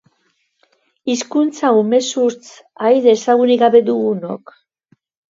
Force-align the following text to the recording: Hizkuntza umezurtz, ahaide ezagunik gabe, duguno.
Hizkuntza 1.11 1.69
umezurtz, 1.79 2.49
ahaide 2.85 3.13
ezagunik 3.17 3.61
gabe, 3.65 3.83
duguno. 3.91 4.33